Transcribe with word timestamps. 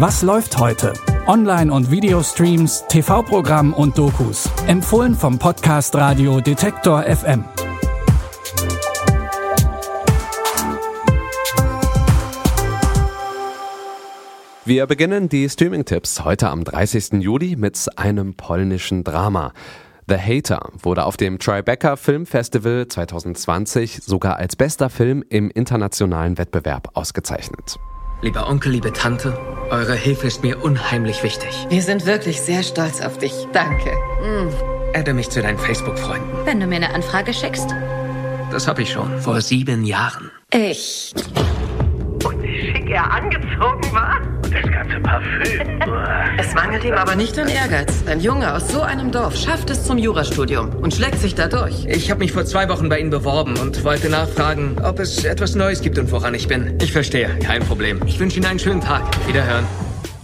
Was 0.00 0.22
läuft 0.22 0.56
heute? 0.58 0.92
Online- 1.26 1.72
und 1.72 1.90
Videostreams, 1.90 2.84
TV-Programm 2.88 3.74
und 3.74 3.98
Dokus. 3.98 4.48
Empfohlen 4.68 5.12
vom 5.12 5.40
Podcast 5.40 5.92
Radio 5.96 6.40
Detektor 6.40 7.02
FM. 7.02 7.44
Wir 14.64 14.86
beginnen 14.86 15.28
die 15.28 15.48
Streaming-Tipps 15.48 16.22
heute 16.22 16.48
am 16.48 16.62
30. 16.62 17.14
Juli 17.14 17.56
mit 17.56 17.84
einem 17.96 18.34
polnischen 18.34 19.02
Drama. 19.02 19.52
The 20.06 20.16
Hater 20.16 20.70
wurde 20.80 21.06
auf 21.06 21.16
dem 21.16 21.40
Tribeca 21.40 21.96
Film 21.96 22.24
Festival 22.24 22.86
2020 22.86 24.04
sogar 24.04 24.36
als 24.36 24.54
bester 24.54 24.90
Film 24.90 25.24
im 25.28 25.50
internationalen 25.50 26.38
Wettbewerb 26.38 26.90
ausgezeichnet. 26.94 27.80
Lieber 28.20 28.48
Onkel, 28.48 28.72
liebe 28.72 28.92
Tante, 28.92 29.38
eure 29.70 29.94
Hilfe 29.94 30.26
ist 30.26 30.42
mir 30.42 30.62
unheimlich 30.62 31.22
wichtig. 31.22 31.66
Wir 31.68 31.82
sind 31.82 32.06
wirklich 32.06 32.40
sehr 32.40 32.62
stolz 32.62 33.00
auf 33.00 33.18
dich. 33.18 33.32
Danke. 33.52 33.90
Mm. 34.22 34.48
Adde 34.94 35.14
mich 35.14 35.30
zu 35.30 35.42
deinen 35.42 35.58
Facebook-Freunden. 35.58 36.30
Wenn 36.44 36.60
du 36.60 36.66
mir 36.66 36.76
eine 36.76 36.94
Anfrage 36.94 37.34
schickst. 37.34 37.74
Das 38.50 38.66
habe 38.66 38.82
ich 38.82 38.90
schon, 38.90 39.20
vor 39.20 39.40
sieben 39.40 39.84
Jahren. 39.84 40.30
Ich 40.52 41.12
schick 42.58 42.90
er 42.90 43.10
angezogen 43.10 43.27
Parfüm. 45.08 45.80
es 46.38 46.54
mangelt 46.54 46.84
ihm 46.84 46.92
aber 46.92 47.16
nicht 47.16 47.38
an 47.38 47.48
Ehrgeiz. 47.48 48.04
Ein 48.06 48.20
Junge 48.20 48.52
aus 48.52 48.68
so 48.68 48.82
einem 48.82 49.10
Dorf 49.10 49.36
schafft 49.36 49.70
es 49.70 49.84
zum 49.84 49.96
Jurastudium 49.96 50.76
und 50.76 50.92
schlägt 50.92 51.18
sich 51.18 51.34
da 51.34 51.48
durch. 51.48 51.86
Ich 51.86 52.10
habe 52.10 52.20
mich 52.20 52.32
vor 52.32 52.44
zwei 52.44 52.68
Wochen 52.68 52.90
bei 52.90 53.00
Ihnen 53.00 53.08
beworben 53.08 53.56
und 53.56 53.82
wollte 53.84 54.10
nachfragen, 54.10 54.76
ob 54.84 54.98
es 54.98 55.24
etwas 55.24 55.54
Neues 55.54 55.80
gibt 55.80 55.98
und 55.98 56.12
woran 56.12 56.34
ich 56.34 56.46
bin. 56.46 56.76
Ich 56.82 56.92
verstehe, 56.92 57.30
kein 57.38 57.62
Problem. 57.62 58.02
Ich 58.06 58.20
wünsche 58.20 58.36
Ihnen 58.36 58.46
einen 58.46 58.58
schönen 58.58 58.82
Tag. 58.82 59.02
Wiederhören. 59.26 59.64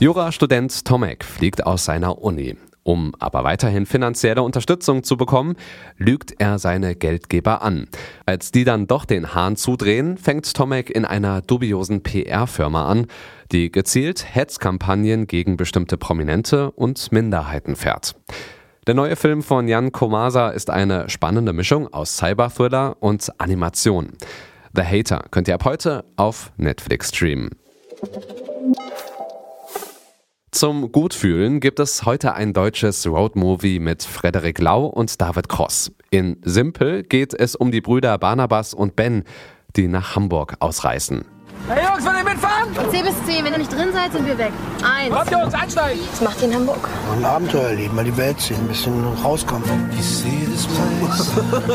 Jurastudent 0.00 0.84
Tomek 0.84 1.24
fliegt 1.24 1.64
aus 1.64 1.86
seiner 1.86 2.18
Uni. 2.18 2.58
Um 2.84 3.12
aber 3.18 3.44
weiterhin 3.44 3.86
finanzielle 3.86 4.42
Unterstützung 4.42 5.02
zu 5.02 5.16
bekommen, 5.16 5.56
lügt 5.96 6.34
er 6.38 6.58
seine 6.58 6.94
Geldgeber 6.94 7.62
an. 7.62 7.88
Als 8.26 8.52
die 8.52 8.64
dann 8.64 8.86
doch 8.86 9.06
den 9.06 9.34
Hahn 9.34 9.56
zudrehen, 9.56 10.18
fängt 10.18 10.54
Tomek 10.54 10.90
in 10.90 11.04
einer 11.04 11.40
dubiosen 11.40 12.02
PR-Firma 12.02 12.86
an, 12.86 13.06
die 13.52 13.72
gezielt 13.72 14.34
Hetzkampagnen 14.34 15.26
gegen 15.26 15.56
bestimmte 15.56 15.96
Prominente 15.96 16.70
und 16.72 17.10
Minderheiten 17.10 17.74
fährt. 17.74 18.14
Der 18.86 18.94
neue 18.94 19.16
Film 19.16 19.42
von 19.42 19.66
Jan 19.66 19.92
Komasa 19.92 20.50
ist 20.50 20.68
eine 20.68 21.08
spannende 21.08 21.54
Mischung 21.54 21.90
aus 21.90 22.18
Cyberthriller 22.18 22.98
und 23.00 23.32
Animation. 23.38 24.10
The 24.74 24.82
Hater 24.82 25.24
könnt 25.30 25.48
ihr 25.48 25.54
ab 25.54 25.64
heute 25.64 26.04
auf 26.16 26.52
Netflix 26.58 27.08
streamen. 27.08 27.48
Zum 30.54 30.92
Gutfühlen 30.92 31.58
gibt 31.58 31.80
es 31.80 32.04
heute 32.04 32.34
ein 32.34 32.52
deutsches 32.52 33.04
Roadmovie 33.08 33.80
mit 33.80 34.04
Frederik 34.04 34.60
Lau 34.60 34.86
und 34.86 35.20
David 35.20 35.48
Cross. 35.48 35.90
In 36.10 36.36
Simpel 36.44 37.02
geht 37.02 37.34
es 37.34 37.56
um 37.56 37.72
die 37.72 37.80
Brüder 37.80 38.16
Barnabas 38.18 38.72
und 38.72 38.94
Ben, 38.94 39.24
die 39.74 39.88
nach 39.88 40.14
Hamburg 40.14 40.54
ausreißen. 40.60 41.24
Hey 41.68 41.84
Jungs, 41.84 42.06
wollt 42.06 42.18
ihr 42.18 42.24
mitfahren? 42.24 42.72
C 42.92 43.02
bis 43.02 43.14
C, 43.26 43.42
wenn 43.42 43.52
ihr 43.52 43.58
nicht 43.58 43.72
drin 43.72 43.88
seid, 43.92 44.12
sind 44.12 44.28
wir 44.28 44.38
weg. 44.38 44.52
Eins. 44.84 45.12
Kommt 45.12 45.32
Jungs, 45.32 45.54
einsteigen! 45.54 46.00
Was 46.12 46.20
macht 46.20 46.40
ihr 46.40 46.46
in 46.48 46.54
Hamburg? 46.54 46.88
Ein 47.16 47.24
Abenteuer 47.24 47.70
erleben, 47.70 47.96
mal 47.96 48.04
die 48.04 48.16
Welt 48.16 48.40
sehen, 48.40 48.60
ein 48.60 48.68
bisschen 48.68 49.04
rauskommen. 49.24 49.64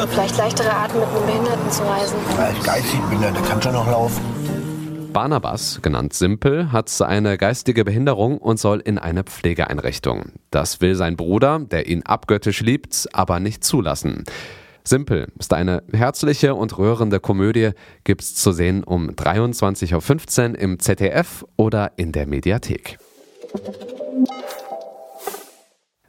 Vielleicht 0.09 0.37
leichtere 0.37 0.71
Art, 0.71 0.95
mit 0.95 1.03
einem 1.03 1.25
Behinderten 1.25 1.69
zu 1.69 1.83
reisen. 1.83 2.15
Als 2.37 2.63
geistig 2.63 3.01
Behinderte 3.09 3.41
kann 3.41 3.61
schon 3.61 3.73
noch 3.73 3.91
laufen. 3.91 4.38
Barnabas, 5.13 5.79
genannt 5.81 6.13
Simpel, 6.13 6.71
hat 6.71 7.01
eine 7.01 7.37
geistige 7.37 7.83
Behinderung 7.83 8.37
und 8.37 8.59
soll 8.59 8.79
in 8.79 8.97
eine 8.97 9.23
Pflegeeinrichtung. 9.23 10.33
Das 10.51 10.81
will 10.81 10.95
sein 10.95 11.17
Bruder, 11.17 11.59
der 11.59 11.87
ihn 11.87 12.03
abgöttisch 12.03 12.61
liebt, 12.61 13.07
aber 13.13 13.39
nicht 13.39 13.63
zulassen. 13.63 14.23
Simpel 14.83 15.27
ist 15.39 15.53
eine 15.53 15.83
herzliche 15.91 16.55
und 16.55 16.77
rührende 16.77 17.19
Komödie, 17.19 17.71
gibt's 18.03 18.35
zu 18.35 18.51
sehen 18.51 18.83
um 18.83 19.09
23.15 19.09 20.51
Uhr 20.51 20.59
im 20.59 20.79
ZDF 20.79 21.45
oder 21.57 21.91
in 21.97 22.11
der 22.11 22.27
Mediathek. 22.27 22.97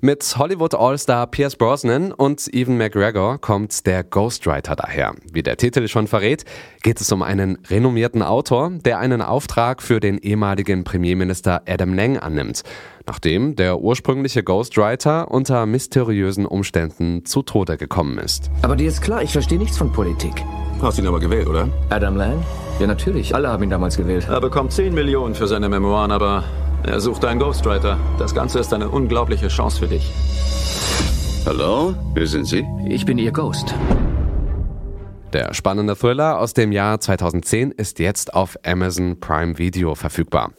Mit 0.03 0.39
Hollywood 0.39 0.75
All-Star 0.75 1.27
Pierce 1.27 1.57
Brosnan 1.57 2.13
und 2.13 2.49
Evan 2.55 2.79
McGregor 2.79 3.37
kommt 3.39 3.85
der 3.85 4.03
Ghostwriter 4.03 4.75
daher. 4.75 5.15
Wie 5.31 5.43
der 5.43 5.59
Titel 5.59 5.89
schon 5.89 6.07
verrät, 6.07 6.45
geht 6.83 7.03
es 7.03 7.13
um 7.13 7.23
einen 7.23 7.59
renommierten 7.69 8.23
Autor, 8.23 8.71
der 8.71 8.99
einen 8.99 9.21
Auftrag 9.21 9.83
für 9.83 10.01
den 10.01 10.17
ehemaligen 10.17 10.85
Premierminister 10.85 11.61
Adam 11.69 11.93
Lang 11.93 12.17
annimmt, 12.17 12.63
nachdem 13.07 13.57
der 13.57 13.81
ursprüngliche 13.81 14.43
Ghostwriter 14.43 15.31
unter 15.31 15.67
mysteriösen 15.67 16.47
Umständen 16.47 17.27
zu 17.27 17.43
Tode 17.43 17.77
gekommen 17.77 18.17
ist. 18.17 18.51
Aber 18.63 18.77
dir 18.77 18.89
ist 18.89 19.03
klar, 19.03 19.23
ich 19.23 19.33
verstehe 19.33 19.59
nichts 19.59 19.77
von 19.77 19.93
Politik. 19.93 20.33
Hast 20.81 20.99
ihn 20.99 21.07
aber 21.07 21.21
gewählt, 21.21 21.47
oder? 21.47 21.69
Adam 21.91 22.17
Lang? 22.17 22.43
Ja, 22.79 22.87
natürlich. 22.87 23.35
Alle 23.35 23.51
haben 23.51 23.63
ihn 23.63 23.69
damals 23.69 23.99
gewählt. 23.99 24.27
Er 24.31 24.41
bekommt 24.41 24.73
10 24.73 24.95
Millionen 24.95 25.35
für 25.35 25.47
seine 25.47 25.69
Memoiren, 25.69 26.11
aber 26.11 26.45
er 26.91 27.01
sucht 27.01 27.25
einen 27.25 27.39
Ghostwriter. 27.39 27.99
Das 28.19 28.35
Ganze 28.35 28.59
ist 28.59 28.75
eine 28.75 28.89
unglaubliche 28.89 29.49
Chance 29.49 29.79
für 29.79 29.87
dich. 29.87 30.11
Hallo, 31.47 31.95
wer 32.15 32.27
sind 32.27 32.47
Sie? 32.47 32.67
Ich 32.89 33.07
bin 33.07 33.17
Ihr 33.17 33.31
Ghost. 33.31 33.75
Der 35.33 35.55
spannende 35.55 35.95
Thriller 35.95 36.39
aus 36.41 36.53
dem 36.53 36.73
Jahr 36.73 37.01
2010 37.01 37.71
ist 37.71 38.01
jetzt 38.01 38.35
auf 38.35 38.59
Amazon 38.65 39.21
Prime 39.21 39.57
Video 39.57 39.95
verfügbar. 39.95 40.51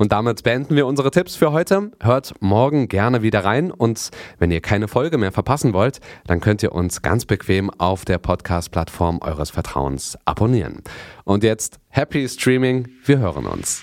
Und 0.00 0.12
damit 0.12 0.44
beenden 0.44 0.76
wir 0.76 0.86
unsere 0.86 1.10
Tipps 1.10 1.36
für 1.36 1.52
heute. 1.52 1.90
Hört 2.00 2.32
morgen 2.40 2.88
gerne 2.88 3.20
wieder 3.20 3.44
rein 3.44 3.70
und 3.70 4.08
wenn 4.38 4.50
ihr 4.50 4.62
keine 4.62 4.88
Folge 4.88 5.18
mehr 5.18 5.30
verpassen 5.30 5.74
wollt, 5.74 6.00
dann 6.26 6.40
könnt 6.40 6.62
ihr 6.62 6.72
uns 6.72 7.02
ganz 7.02 7.26
bequem 7.26 7.68
auf 7.76 8.06
der 8.06 8.16
Podcast-Plattform 8.16 9.18
eures 9.20 9.50
Vertrauens 9.50 10.16
abonnieren. 10.24 10.82
Und 11.24 11.44
jetzt 11.44 11.80
Happy 11.90 12.26
Streaming, 12.26 12.88
wir 13.04 13.18
hören 13.18 13.44
uns. 13.44 13.82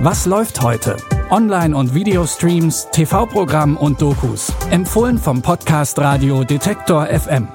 Was 0.00 0.24
läuft 0.24 0.62
heute? 0.62 0.96
Online- 1.28 1.76
und 1.76 1.94
Videostreams, 1.94 2.88
TV-Programm 2.92 3.76
und 3.76 4.00
Dokus. 4.00 4.50
Empfohlen 4.70 5.18
vom 5.18 5.42
Podcast 5.42 5.98
Radio 5.98 6.44
Detektor 6.44 7.08
FM. 7.08 7.46